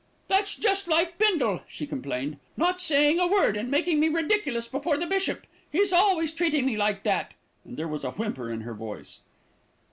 [0.29, 4.97] "That's just like Bindle," she complained, "not saying a word, and making me ridiculous before
[4.97, 5.45] the bishop.
[5.71, 9.19] He's always treating me like that," and there was a whimper in her voice.